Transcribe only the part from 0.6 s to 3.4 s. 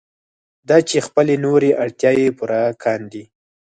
دا چې خپلې نورې اړتیاوې پوره کاندي.